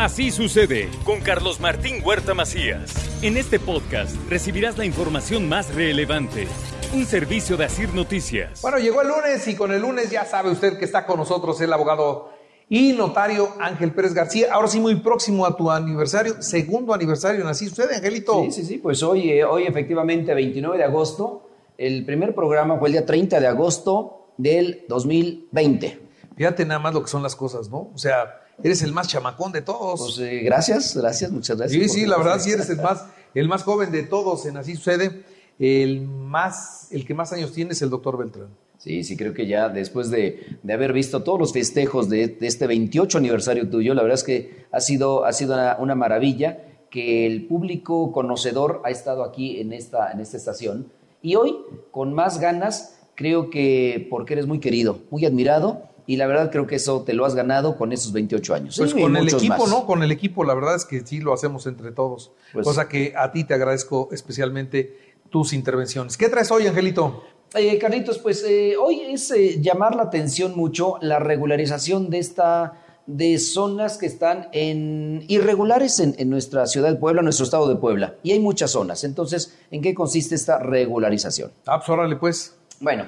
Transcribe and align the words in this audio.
Así 0.00 0.30
sucede 0.30 0.88
con 1.04 1.20
Carlos 1.20 1.60
Martín 1.60 1.96
Huerta 2.02 2.32
Macías. 2.32 2.90
En 3.22 3.36
este 3.36 3.60
podcast 3.60 4.16
recibirás 4.30 4.78
la 4.78 4.86
información 4.86 5.46
más 5.46 5.74
relevante. 5.74 6.48
Un 6.94 7.04
servicio 7.04 7.58
de 7.58 7.66
Asir 7.66 7.92
Noticias. 7.92 8.62
Bueno, 8.62 8.78
llegó 8.78 9.02
el 9.02 9.08
lunes 9.08 9.46
y 9.46 9.54
con 9.54 9.72
el 9.72 9.82
lunes 9.82 10.10
ya 10.10 10.24
sabe 10.24 10.50
usted 10.52 10.78
que 10.78 10.86
está 10.86 11.04
con 11.04 11.18
nosotros 11.18 11.60
el 11.60 11.70
abogado 11.70 12.30
y 12.70 12.94
notario 12.94 13.50
Ángel 13.60 13.92
Pérez 13.92 14.14
García. 14.14 14.54
Ahora 14.54 14.68
sí, 14.68 14.80
muy 14.80 14.94
próximo 14.94 15.44
a 15.44 15.54
tu 15.54 15.70
aniversario, 15.70 16.40
segundo 16.40 16.94
aniversario, 16.94 17.46
¿así 17.46 17.68
sucede, 17.68 17.96
Angelito? 17.96 18.42
Sí, 18.44 18.52
sí, 18.52 18.64
sí, 18.64 18.78
pues 18.78 19.02
hoy, 19.02 19.28
eh, 19.28 19.44
hoy 19.44 19.64
efectivamente, 19.64 20.32
29 20.32 20.78
de 20.78 20.84
agosto, 20.84 21.50
el 21.76 22.06
primer 22.06 22.34
programa 22.34 22.78
fue 22.78 22.88
el 22.88 22.92
día 22.92 23.04
30 23.04 23.38
de 23.38 23.46
agosto 23.46 24.32
del 24.38 24.86
2020. 24.88 26.09
Fíjate 26.40 26.64
nada 26.64 26.80
más 26.80 26.94
lo 26.94 27.02
que 27.02 27.08
son 27.10 27.22
las 27.22 27.36
cosas, 27.36 27.68
¿no? 27.68 27.90
O 27.94 27.98
sea, 27.98 28.40
eres 28.62 28.80
el 28.80 28.92
más 28.92 29.08
chamacón 29.08 29.52
de 29.52 29.60
todos. 29.60 30.00
Pues 30.00 30.18
eh, 30.20 30.40
gracias, 30.42 30.96
gracias, 30.96 31.30
muchas 31.30 31.58
gracias. 31.58 31.82
Sí, 31.82 32.00
sí, 32.00 32.06
la 32.06 32.16
verdad 32.16 32.40
sí 32.40 32.50
eres 32.50 32.70
el 32.70 32.78
más, 32.78 33.04
el 33.34 33.46
más 33.46 33.62
joven 33.62 33.92
de 33.92 34.04
todos 34.04 34.46
en 34.46 34.56
Así 34.56 34.74
Sucede. 34.74 35.22
El, 35.58 36.00
más, 36.00 36.90
el 36.92 37.04
que 37.04 37.12
más 37.12 37.34
años 37.34 37.52
tiene 37.52 37.72
es 37.72 37.82
el 37.82 37.90
doctor 37.90 38.16
Beltrán. 38.16 38.48
Sí, 38.78 39.04
sí, 39.04 39.18
creo 39.18 39.34
que 39.34 39.46
ya 39.46 39.68
después 39.68 40.08
de, 40.08 40.56
de 40.62 40.72
haber 40.72 40.94
visto 40.94 41.22
todos 41.22 41.38
los 41.38 41.52
festejos 41.52 42.08
de, 42.08 42.28
de, 42.28 42.46
este 42.46 42.66
28 42.66 43.18
aniversario 43.18 43.68
tuyo, 43.68 43.92
la 43.92 44.00
verdad 44.00 44.14
es 44.14 44.24
que 44.24 44.64
ha 44.72 44.80
sido, 44.80 45.26
ha 45.26 45.34
sido 45.34 45.52
una, 45.52 45.76
una, 45.78 45.94
maravilla 45.94 46.62
que 46.88 47.26
el 47.26 47.48
público 47.48 48.12
conocedor 48.12 48.80
ha 48.86 48.90
estado 48.90 49.24
aquí 49.24 49.60
en 49.60 49.74
esta, 49.74 50.10
en 50.10 50.20
esta 50.20 50.38
estación. 50.38 50.90
Y 51.20 51.34
hoy, 51.34 51.58
con 51.90 52.14
más 52.14 52.40
ganas, 52.40 52.98
creo 53.14 53.50
que 53.50 54.06
porque 54.08 54.32
eres 54.32 54.46
muy 54.46 54.58
querido, 54.60 55.00
muy 55.10 55.26
admirado 55.26 55.89
y 56.10 56.16
la 56.16 56.26
verdad 56.26 56.50
creo 56.50 56.66
que 56.66 56.74
eso 56.74 57.04
te 57.04 57.12
lo 57.14 57.24
has 57.24 57.36
ganado 57.36 57.76
con 57.76 57.92
esos 57.92 58.12
28 58.12 58.52
años. 58.52 58.76
Pues 58.76 58.90
sí, 58.90 59.00
con 59.00 59.16
el 59.16 59.28
equipo, 59.28 59.58
más. 59.58 59.70
¿no? 59.70 59.86
Con 59.86 60.02
el 60.02 60.10
equipo, 60.10 60.42
la 60.42 60.54
verdad 60.54 60.74
es 60.74 60.84
que 60.84 61.06
sí 61.06 61.20
lo 61.20 61.32
hacemos 61.32 61.68
entre 61.68 61.92
todos. 61.92 62.32
Pues, 62.52 62.64
Cosa 62.64 62.88
que 62.88 63.14
a 63.16 63.30
ti 63.30 63.44
te 63.44 63.54
agradezco 63.54 64.08
especialmente 64.10 65.14
tus 65.30 65.52
intervenciones. 65.52 66.16
¿Qué 66.16 66.28
traes 66.28 66.50
hoy, 66.50 66.66
Angelito? 66.66 67.22
Eh, 67.54 67.78
Carlitos, 67.78 68.18
pues 68.18 68.42
eh, 68.42 68.74
hoy 68.76 69.02
es 69.02 69.30
eh, 69.30 69.60
llamar 69.60 69.94
la 69.94 70.02
atención 70.02 70.56
mucho 70.56 70.96
la 71.00 71.20
regularización 71.20 72.10
de 72.10 72.18
esta 72.18 72.72
de 73.06 73.38
zonas 73.38 73.96
que 73.96 74.06
están 74.06 74.48
en 74.50 75.24
irregulares 75.28 76.00
en, 76.00 76.16
en, 76.18 76.28
nuestra 76.28 76.66
ciudad 76.66 76.90
de 76.90 76.96
Puebla, 76.96 77.22
nuestro 77.22 77.44
estado 77.44 77.68
de 77.68 77.76
Puebla. 77.76 78.16
Y 78.24 78.32
hay 78.32 78.40
muchas 78.40 78.72
zonas. 78.72 79.04
Entonces, 79.04 79.56
¿en 79.70 79.80
qué 79.80 79.94
consiste 79.94 80.34
esta 80.34 80.58
regularización? 80.58 81.52
Ah, 81.66 81.78
pues 81.78 81.88
órale, 81.88 82.16
pues. 82.16 82.56
Bueno, 82.80 83.06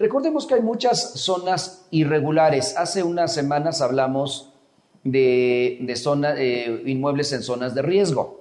recordemos 0.00 0.46
que 0.46 0.54
hay 0.54 0.62
muchas 0.62 1.12
zonas 1.20 1.86
irregulares. 1.90 2.74
Hace 2.76 3.02
unas 3.02 3.34
semanas 3.34 3.82
hablamos 3.82 4.52
de, 5.04 5.78
de 5.82 6.34
eh, 6.38 6.82
inmuebles 6.86 7.32
en 7.32 7.42
zonas 7.42 7.74
de 7.74 7.82
riesgo. 7.82 8.40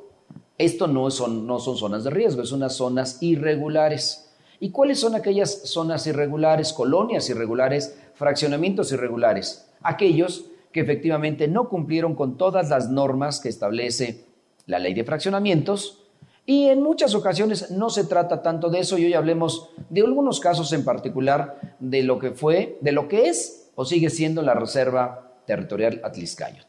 Esto 0.58 0.88
no 0.88 1.12
son, 1.12 1.46
no 1.46 1.60
son 1.60 1.78
zonas 1.78 2.04
de 2.06 2.10
riesgo, 2.10 2.46
son 2.46 2.60
unas 2.60 2.76
zonas 2.76 3.22
irregulares. 3.22 4.32
¿Y 4.62 4.72
cuáles 4.72 5.00
son 5.00 5.16
aquellas 5.16 5.62
zonas 5.70 6.08
irregulares, 6.08 6.74
colonias 6.74 7.30
irregulares, 7.30 7.98
fraccionamientos 8.14 8.92
irregulares? 8.92 9.70
Aquellos 9.82 10.46
que 10.72 10.82
efectivamente 10.82 11.48
no 11.48 11.70
cumplieron 11.70 12.16
con 12.16 12.38
todas 12.38 12.70
las 12.70 12.90
normas 12.90 13.40
que 13.40 13.50
establece 13.50 14.26
la 14.66 14.80
ley 14.80 14.94
de 14.94 15.04
fraccionamientos 15.04 16.09
y 16.46 16.70
en 16.70 16.82
muchas 16.82 17.14
ocasiones 17.16 17.72
no 17.72 17.90
se 17.90 18.06
trata 18.06 18.42
tanto 18.42 18.70
de 18.70 18.80
eso 18.80 18.98
y 18.98 19.06
hoy 19.06 19.14
hablemos 19.14 19.70
de 19.90 20.02
algunos 20.02 20.40
casos 20.40 20.74
en 20.74 20.84
particular 20.84 21.76
de 21.80 22.04
lo 22.04 22.18
que 22.18 22.32
fue, 22.32 22.78
de 22.82 22.92
lo 22.92 23.08
que 23.08 23.28
es 23.28 23.72
o 23.76 23.86
sigue 23.86 24.10
siendo 24.10 24.42
la 24.42 24.56
Reserva 24.56 25.42
Territorial 25.46 26.02
Atliscayot. 26.04 26.68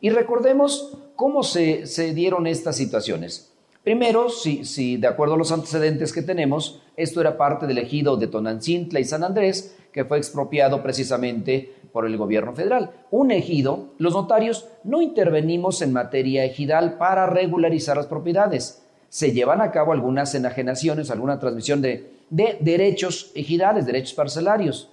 Y 0.00 0.10
recordemos 0.10 0.98
cómo 1.16 1.42
se, 1.42 1.84
dieron 2.14 2.46
estas 2.46 2.76
situaciones. 2.76 3.50
Primero, 3.82 4.28
si, 4.28 4.64
si, 4.64 4.96
de 4.98 5.08
acuerdo 5.08 5.34
a 5.34 5.38
los 5.38 5.52
antecedentes 5.52 6.12
que 6.12 6.22
tenemos, 6.22 6.82
esto 6.96 7.20
era 7.20 7.36
parte 7.36 7.66
del 7.66 7.78
ejido 7.78 8.16
de 8.16 8.26
Tonancintla 8.26 9.00
y 9.00 9.04
San 9.04 9.24
Andrés, 9.24 9.76
que 9.92 10.04
fue 10.04 10.18
expropiado 10.18 10.82
precisamente 10.82 11.74
por 11.92 12.06
el 12.06 12.16
gobierno 12.16 12.52
federal. 12.54 12.90
Un 13.10 13.30
ejido, 13.30 13.94
los 13.98 14.14
notarios 14.14 14.68
no 14.82 15.00
intervenimos 15.00 15.80
en 15.82 15.92
materia 15.92 16.44
ejidal 16.44 16.98
para 16.98 17.26
regularizar 17.26 17.96
las 17.96 18.06
propiedades. 18.06 18.83
Se 19.14 19.30
llevan 19.30 19.60
a 19.60 19.70
cabo 19.70 19.92
algunas 19.92 20.34
enajenaciones, 20.34 21.08
alguna 21.08 21.38
transmisión 21.38 21.80
de, 21.80 22.10
de 22.30 22.58
derechos 22.58 23.30
ejidales, 23.36 23.86
derechos 23.86 24.12
parcelarios. 24.12 24.90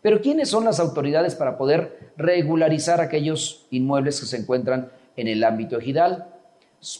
Pero 0.00 0.22
¿quiénes 0.22 0.48
son 0.48 0.64
las 0.64 0.80
autoridades 0.80 1.34
para 1.34 1.58
poder 1.58 2.12
regularizar 2.16 3.02
aquellos 3.02 3.66
inmuebles 3.70 4.20
que 4.20 4.26
se 4.26 4.38
encuentran 4.38 4.88
en 5.18 5.28
el 5.28 5.44
ámbito 5.44 5.76
ejidal? 5.76 6.28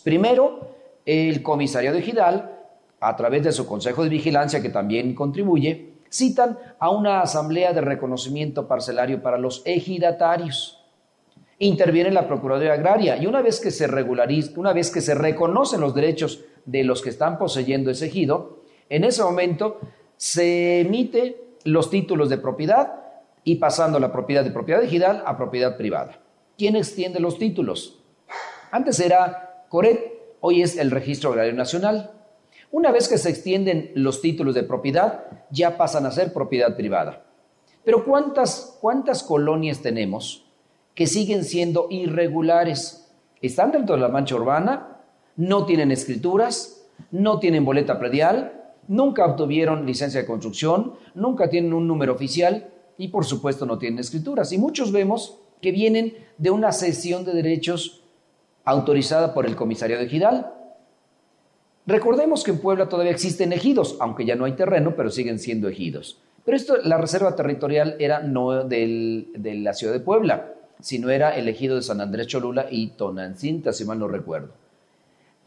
Primero, 0.04 0.74
el 1.06 1.42
comisario 1.42 1.90
de 1.90 2.00
ejidal, 2.00 2.58
a 3.00 3.16
través 3.16 3.44
de 3.44 3.52
su 3.52 3.66
consejo 3.66 4.02
de 4.02 4.10
vigilancia, 4.10 4.60
que 4.60 4.68
también 4.68 5.14
contribuye, 5.14 5.94
citan 6.10 6.58
a 6.78 6.90
una 6.90 7.22
asamblea 7.22 7.72
de 7.72 7.80
reconocimiento 7.80 8.68
parcelario 8.68 9.22
para 9.22 9.38
los 9.38 9.62
ejidatarios. 9.64 10.84
Interviene 11.60 12.10
la 12.10 12.28
Procuraduría 12.28 12.74
Agraria 12.74 13.16
y 13.16 13.26
una 13.26 13.40
vez 13.40 13.58
que 13.58 13.70
se 13.70 13.86
regulariza, 13.86 14.52
una 14.60 14.74
vez 14.74 14.90
que 14.90 15.00
se 15.00 15.14
reconocen 15.14 15.80
los 15.80 15.94
derechos 15.94 16.44
de 16.68 16.84
los 16.84 17.00
que 17.00 17.08
están 17.08 17.38
poseyendo 17.38 17.90
ese 17.90 18.06
ejido, 18.06 18.60
en 18.90 19.04
ese 19.04 19.22
momento 19.22 19.80
se 20.16 20.80
emite 20.80 21.54
los 21.64 21.88
títulos 21.88 22.28
de 22.28 22.36
propiedad 22.36 23.04
y 23.42 23.56
pasando 23.56 23.98
la 23.98 24.12
propiedad 24.12 24.44
de 24.44 24.50
propiedad 24.50 24.82
ejidal 24.82 25.22
a 25.24 25.38
propiedad 25.38 25.78
privada. 25.78 26.20
¿Quién 26.58 26.76
extiende 26.76 27.20
los 27.20 27.38
títulos? 27.38 28.02
Antes 28.70 29.00
era 29.00 29.64
Coret, 29.70 30.36
hoy 30.40 30.60
es 30.60 30.76
el 30.76 30.90
Registro 30.90 31.30
Agrario 31.30 31.54
Nacional. 31.54 32.10
Una 32.70 32.90
vez 32.90 33.08
que 33.08 33.16
se 33.16 33.30
extienden 33.30 33.92
los 33.94 34.20
títulos 34.20 34.54
de 34.54 34.62
propiedad, 34.62 35.24
ya 35.50 35.78
pasan 35.78 36.04
a 36.04 36.10
ser 36.10 36.34
propiedad 36.34 36.76
privada. 36.76 37.24
Pero 37.82 38.04
¿cuántas, 38.04 38.76
cuántas 38.82 39.22
colonias 39.22 39.80
tenemos 39.80 40.44
que 40.94 41.06
siguen 41.06 41.44
siendo 41.44 41.86
irregulares? 41.88 43.10
Están 43.40 43.72
dentro 43.72 43.94
de 43.94 44.02
la 44.02 44.08
mancha 44.08 44.34
urbana, 44.34 44.97
no 45.38 45.64
tienen 45.64 45.90
escrituras, 45.92 46.84
no 47.12 47.38
tienen 47.38 47.64
boleta 47.64 47.98
predial, 47.98 48.72
nunca 48.88 49.24
obtuvieron 49.24 49.86
licencia 49.86 50.20
de 50.20 50.26
construcción, 50.26 50.94
nunca 51.14 51.48
tienen 51.48 51.72
un 51.72 51.86
número 51.86 52.12
oficial 52.12 52.68
y 52.98 53.08
por 53.08 53.24
supuesto 53.24 53.64
no 53.64 53.78
tienen 53.78 54.00
escrituras. 54.00 54.52
Y 54.52 54.58
muchos 54.58 54.90
vemos 54.90 55.38
que 55.62 55.70
vienen 55.70 56.14
de 56.38 56.50
una 56.50 56.72
cesión 56.72 57.24
de 57.24 57.32
derechos 57.32 58.02
autorizada 58.64 59.32
por 59.32 59.46
el 59.46 59.54
comisario 59.54 59.96
de 59.96 60.04
Ejidal. 60.04 60.52
Recordemos 61.86 62.42
que 62.42 62.50
en 62.50 62.58
Puebla 62.58 62.88
todavía 62.88 63.12
existen 63.12 63.52
ejidos, 63.52 63.96
aunque 64.00 64.26
ya 64.26 64.34
no 64.34 64.44
hay 64.44 64.52
terreno, 64.52 64.94
pero 64.96 65.08
siguen 65.08 65.38
siendo 65.38 65.68
ejidos. 65.68 66.20
Pero 66.44 66.56
esto, 66.56 66.76
la 66.82 66.98
reserva 66.98 67.36
territorial 67.36 67.94
era 68.00 68.20
no 68.20 68.64
de 68.64 69.54
la 69.62 69.72
ciudad 69.72 69.92
de 69.92 70.00
Puebla, 70.00 70.54
sino 70.80 71.10
era 71.10 71.36
el 71.36 71.48
ejido 71.48 71.76
de 71.76 71.82
San 71.82 72.00
Andrés 72.00 72.26
Cholula 72.26 72.66
y 72.70 72.88
Tonancinta, 72.88 73.72
si 73.72 73.84
mal 73.84 74.00
no 74.00 74.08
recuerdo. 74.08 74.52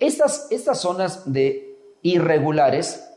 Estas, 0.01 0.48
estas 0.50 0.81
zonas 0.81 1.31
de 1.31 1.77
irregulares 2.01 3.07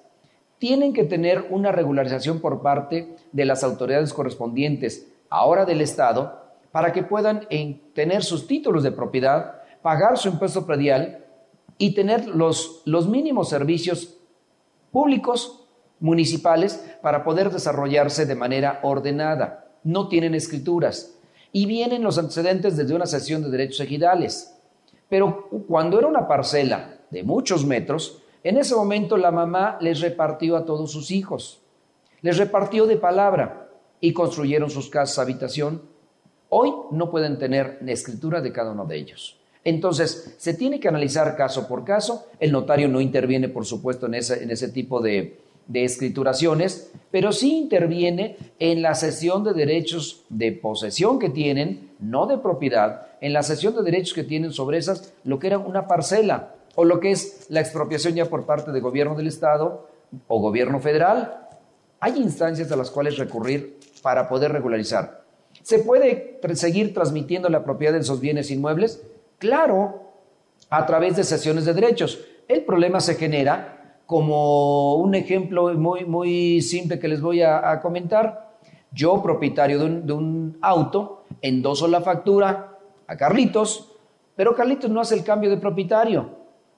tienen 0.58 0.92
que 0.92 1.04
tener 1.04 1.46
una 1.48 1.72
regularización 1.72 2.40
por 2.40 2.60
parte 2.60 3.16
de 3.32 3.44
las 3.46 3.64
autoridades 3.64 4.12
correspondientes, 4.12 5.10
ahora 5.31 5.64
del 5.64 5.81
Estado, 5.81 6.42
para 6.72 6.92
que 6.92 7.02
puedan 7.02 7.48
tener 7.94 8.22
sus 8.22 8.46
títulos 8.46 8.82
de 8.82 8.92
propiedad, 8.92 9.62
pagar 9.81 10.19
su 10.19 10.28
impuesto 10.28 10.66
predial 10.66 11.25
y 11.78 11.94
tener 11.94 12.26
los, 12.26 12.82
los 12.84 13.08
mínimos 13.08 13.48
servicios 13.48 14.19
públicos 14.92 15.64
municipales 16.00 16.84
para 17.00 17.25
poder 17.25 17.50
desarrollarse 17.50 18.26
de 18.26 18.34
manera 18.34 18.80
ordenada. 18.82 19.70
No 19.84 20.08
tienen 20.08 20.34
escrituras. 20.34 21.14
Y 21.50 21.64
vienen 21.64 22.02
los 22.02 22.19
antecedentes 22.19 22.76
desde 22.76 22.94
una 22.94 23.06
sesión 23.06 23.42
de 23.42 23.48
derechos 23.48 23.80
ejidales. 23.80 24.53
Pero 25.14 25.49
cuando 25.69 25.96
era 25.96 26.08
una 26.08 26.26
parcela 26.26 26.99
de 27.08 27.22
muchos 27.22 27.64
metros, 27.64 28.20
en 28.43 28.58
ese 28.58 28.75
momento 28.75 29.16
la 29.16 29.31
mamá 29.31 29.78
les 29.81 30.00
repartió 30.00 30.56
a 30.56 30.64
todos 30.64 30.90
sus 30.90 31.12
hijos. 31.12 31.61
Les 32.20 32.37
repartió 32.37 32.84
de 32.84 32.96
palabra 32.96 33.69
y 34.00 34.12
construyeron 34.12 34.70
sus 34.70 34.90
casas 34.90 35.20
habitación. 35.20 35.82
Hoy 36.49 36.72
no 36.90 37.12
pueden 37.12 37.38
tener 37.38 37.78
escritura 37.87 38.40
de 38.40 38.50
cada 38.50 38.72
uno 38.72 38.87
de 38.87 38.96
ellos. 38.96 39.38
Entonces, 39.62 40.34
se 40.37 40.55
tiene 40.55 40.81
que 40.81 40.88
analizar 40.88 41.37
caso 41.37 41.69
por 41.69 41.84
caso. 41.84 42.26
El 42.40 42.50
notario 42.50 42.88
no 42.88 43.00
interviene, 43.00 43.49
por 43.49 43.66
supuesto, 43.66 44.06
en 44.06 44.14
ese, 44.14 44.43
en 44.43 44.50
ese 44.50 44.70
tipo 44.70 45.00
de, 45.00 45.44
de 45.66 45.84
escrituraciones, 45.84 46.93
pero 47.11 47.32
sí 47.32 47.56
interviene 47.56 48.37
en 48.58 48.82
la 48.82 48.94
cesión 48.94 49.44
de 49.44 49.52
derechos 49.52 50.25
de 50.28 50.52
posesión 50.52 51.19
que 51.19 51.31
tienen, 51.31 51.90
no 52.00 52.26
de 52.26 52.38
propiedad, 52.38 53.08
en 53.20 53.32
la 53.32 53.43
cesión 53.43 53.75
de 53.75 53.82
derechos 53.82 54.14
que 54.14 54.25
tienen 54.25 54.52
sobre 54.52 54.78
esas, 54.78 55.14
lo 55.25 55.38
que 55.38 55.46
era 55.46 55.58
una 55.58 55.87
parcela, 55.87 56.55
o 56.75 56.84
lo 56.84 57.00
que 57.00 57.12
es 57.12 57.46
la 57.49 57.61
expropiación 57.61 58.14
ya 58.14 58.26
por 58.26 58.46
parte 58.46 58.72
del 58.72 58.82
gobierno 58.82 59.14
del 59.14 59.28
Estado 59.28 59.88
o 60.26 60.40
gobierno 60.40 60.81
federal. 60.81 61.49
Hay 62.00 62.16
instancias 62.16 62.70
a 62.72 62.76
las 62.76 62.90
cuales 62.90 63.16
recurrir 63.16 63.78
para 64.02 64.28
poder 64.28 64.52
regularizar. 64.52 65.25
¿Se 65.62 65.78
puede 65.78 66.40
seguir 66.55 66.93
transmitiendo 66.93 67.49
la 67.49 67.64
propiedad 67.64 67.94
de 67.94 68.00
esos 68.00 68.20
bienes 68.20 68.50
inmuebles? 68.50 69.02
Claro, 69.38 70.12
a 70.69 70.84
través 70.84 71.16
de 71.16 71.25
sesiones 71.25 71.64
de 71.64 71.75
derechos. 71.75 72.20
El 72.49 72.64
problema 72.64 73.00
se 73.00 73.14
genera 73.14 73.83
como 74.06 74.96
un 74.96 75.14
ejemplo 75.14 75.72
muy, 75.74 76.04
muy 76.04 76.60
simple 76.62 76.98
que 76.98 77.08
les 77.08 77.20
voy 77.20 77.42
a, 77.42 77.80
comentar. 77.80 78.54
Yo, 78.92 79.22
propietario 79.22 79.78
de 79.78 79.84
un, 79.84 80.06
de 80.06 80.12
un 80.12 80.58
auto, 80.60 81.24
endoso 81.42 81.88
la 81.88 82.00
factura 82.00 82.78
a 83.06 83.16
Carlitos, 83.16 83.90
pero 84.36 84.54
Carlitos 84.54 84.90
no 84.90 85.00
hace 85.00 85.14
el 85.14 85.24
cambio 85.24 85.50
de 85.50 85.56
propietario 85.56 86.30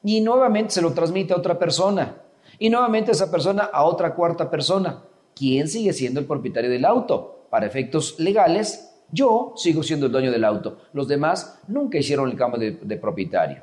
y 0.02 0.20
nuevamente 0.20 0.70
se 0.70 0.82
lo 0.82 0.92
transmite 0.92 1.34
a 1.34 1.36
otra 1.36 1.58
persona 1.58 2.16
y 2.58 2.70
nuevamente 2.70 3.12
esa 3.12 3.30
persona 3.30 3.64
a 3.64 3.84
otra 3.84 4.14
cuarta 4.14 4.50
persona. 4.50 5.02
¿Quién 5.34 5.68
sigue 5.68 5.92
siendo 5.92 6.20
el 6.20 6.26
propietario 6.26 6.70
del 6.70 6.84
auto? 6.84 7.36
para 7.50 7.66
efectos 7.66 8.18
legales, 8.18 8.94
yo 9.10 9.52
sigo 9.56 9.82
siendo 9.82 10.06
el 10.06 10.12
dueño 10.12 10.30
del 10.30 10.44
auto. 10.44 10.78
Los 10.92 11.08
demás 11.08 11.60
nunca 11.68 11.98
hicieron 11.98 12.30
el 12.30 12.36
cambio 12.36 12.76
de, 12.80 12.96
propietario. 12.96 13.62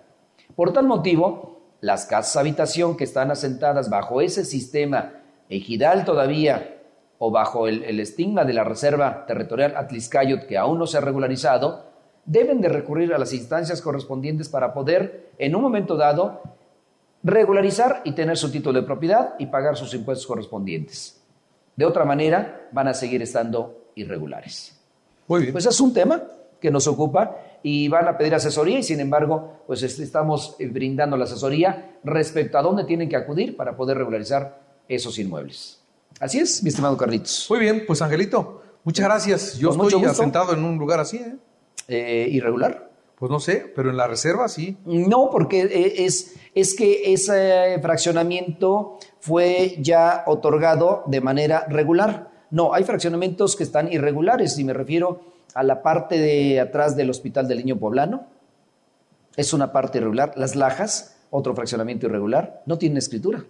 Por 0.55 0.71
tal 0.71 0.87
motivo, 0.87 1.61
las 1.83 2.05
casas 2.05 2.37
habitación 2.37 2.95
que 2.95 3.03
están 3.03 3.29
asentadas 3.29 3.89
bajo 3.89 4.21
ese 4.21 4.45
sistema 4.45 5.15
ejidal 5.49 6.05
todavía 6.05 6.77
o 7.17 7.29
bajo 7.29 7.67
el, 7.67 7.83
el, 7.83 7.99
estigma 7.99 8.45
de 8.45 8.53
la 8.53 8.63
Reserva 8.63 9.25
Territorial 9.25 9.75
Atliscayot 9.75 10.47
que 10.47 10.57
aún 10.57 10.79
no 10.79 10.87
se 10.87 10.97
ha 10.97 11.01
regularizado, 11.01 11.83
deben 12.23 12.61
de 12.61 12.69
recurrir 12.69 13.13
a 13.13 13.17
las 13.17 13.33
instancias 13.33 13.81
correspondientes 13.81 14.47
para 14.47 14.73
poder, 14.73 15.31
en 15.37 15.55
un 15.57 15.61
momento 15.61 15.97
dado, 15.97 16.41
regularizar 17.21 17.99
y 18.05 18.13
tener 18.13 18.37
su 18.37 18.49
título 18.49 18.79
de 18.79 18.87
propiedad 18.87 19.33
y 19.37 19.47
pagar 19.47 19.75
sus 19.75 19.93
impuestos 19.93 20.25
correspondientes. 20.25 21.21
De 21.75 21.83
otra 21.83 22.05
manera, 22.05 22.69
van 22.71 22.87
a 22.87 22.93
seguir 22.93 23.21
estando 23.21 23.89
irregulares. 23.95 24.79
Muy 25.27 25.41
bien. 25.41 25.51
Pues 25.51 25.65
es 25.65 25.81
un 25.81 25.93
tema 25.93 26.23
que 26.63 26.71
nos 26.71 26.87
ocupa 26.87 27.35
y 27.61 27.89
van 27.89 28.07
a 28.07 28.17
pedir 28.17 28.33
asesoría 28.33 28.79
y 28.79 28.83
sin 28.83 29.01
embargo, 29.01 29.63
pues 29.67 29.83
estamos 29.83 30.55
eh, 30.59 30.67
brindando 30.67 31.17
la 31.17 31.25
asesoría 31.25 31.99
respecto 32.05 32.57
a 32.57 32.61
dónde 32.61 32.85
tienen 32.85 33.09
que 33.09 33.17
acudir 33.17 33.57
para 33.57 33.75
poder 33.75 33.97
regularizar 33.97 34.61
esos 34.87 35.19
inmuebles. 35.19 35.81
Así 36.21 36.39
es, 36.39 36.63
mi 36.63 36.69
estimado 36.69 36.95
Carlitos. 36.95 37.47
Muy 37.49 37.59
bien, 37.59 37.83
pues 37.85 38.01
Angelito, 38.01 38.63
muchas 38.85 39.03
gracias. 39.03 39.57
Yo 39.57 39.71
estoy 39.71 40.05
asentado 40.05 40.53
en 40.53 40.63
un 40.63 40.77
lugar 40.77 41.01
así, 41.01 41.17
¿eh? 41.17 41.35
¿eh? 41.89 42.27
¿Irregular? 42.31 42.89
Pues 43.19 43.29
no 43.29 43.41
sé, 43.41 43.69
pero 43.75 43.89
en 43.89 43.97
la 43.97 44.07
reserva 44.07 44.47
sí. 44.47 44.77
No, 44.85 45.29
porque 45.29 45.63
eh, 45.63 46.05
es, 46.05 46.35
es 46.55 46.73
que 46.75 47.11
ese 47.11 47.77
fraccionamiento 47.81 48.99
fue 49.19 49.75
ya 49.81 50.23
otorgado 50.27 51.03
de 51.07 51.19
manera 51.19 51.65
regular. 51.67 52.31
No, 52.51 52.73
hay 52.73 52.85
fraccionamientos 52.85 53.57
que 53.57 53.63
están 53.63 53.91
irregulares 53.91 54.57
y 54.59 54.63
me 54.63 54.71
refiero 54.71 55.32
a 55.53 55.63
la 55.63 55.81
parte 55.81 56.17
de 56.19 56.59
atrás 56.59 56.95
del 56.95 57.09
Hospital 57.09 57.47
del 57.47 57.59
Niño 57.59 57.77
Poblano. 57.77 58.25
Es 59.35 59.53
una 59.53 59.71
parte 59.71 59.97
irregular. 59.97 60.33
Las 60.35 60.55
Lajas, 60.55 61.17
otro 61.29 61.55
fraccionamiento 61.55 62.05
irregular, 62.05 62.61
no 62.65 62.77
tienen 62.77 62.97
escritura. 62.97 63.43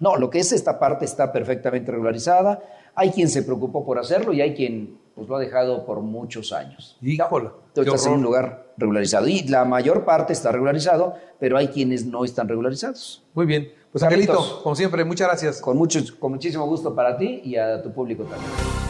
No, 0.00 0.16
lo 0.16 0.30
que 0.30 0.38
es 0.38 0.52
esta 0.52 0.78
parte 0.78 1.04
está 1.04 1.30
perfectamente 1.30 1.92
regularizada. 1.92 2.62
Hay 2.94 3.10
quien 3.10 3.28
se 3.28 3.42
preocupó 3.42 3.84
por 3.84 3.98
hacerlo 3.98 4.32
y 4.32 4.40
hay 4.40 4.54
quien 4.54 4.98
pues, 5.14 5.28
lo 5.28 5.36
ha 5.36 5.40
dejado 5.40 5.84
por 5.84 6.00
muchos 6.00 6.52
años. 6.52 6.96
Híjole. 7.02 7.50
Entonces, 7.74 8.06
en 8.06 8.14
un 8.14 8.22
lugar 8.22 8.72
regularizado. 8.78 9.28
Y 9.28 9.42
la 9.44 9.64
mayor 9.64 10.04
parte 10.04 10.32
está 10.32 10.50
regularizado, 10.50 11.14
pero 11.38 11.56
hay 11.56 11.68
quienes 11.68 12.06
no 12.06 12.24
están 12.24 12.48
regularizados. 12.48 13.22
Muy 13.34 13.46
bien. 13.46 13.70
Pues 13.92 14.02
Angelito, 14.02 14.60
como 14.62 14.74
siempre, 14.74 15.04
muchas 15.04 15.28
gracias. 15.28 15.60
Con, 15.60 15.76
mucho, 15.76 16.00
con 16.18 16.32
muchísimo 16.32 16.66
gusto 16.66 16.94
para 16.94 17.16
ti 17.16 17.42
y 17.44 17.56
a 17.56 17.82
tu 17.82 17.92
público 17.92 18.24
también. 18.24 18.89